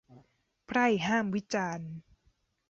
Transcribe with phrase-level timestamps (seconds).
[0.65, 1.91] ไพร่ห้ามวิจารณ์!